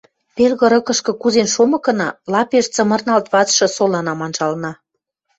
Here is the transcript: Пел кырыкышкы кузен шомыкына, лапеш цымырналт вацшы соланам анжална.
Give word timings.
Пел 0.35 0.53
кырыкышкы 0.59 1.11
кузен 1.21 1.47
шомыкына, 1.53 2.07
лапеш 2.31 2.65
цымырналт 2.73 3.27
вацшы 3.33 3.67
соланам 3.75 4.19
анжална. 4.25 4.71